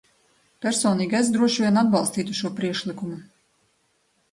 [0.65, 3.21] Personīgi es droši vien atbalstītu šo priekšlikumu.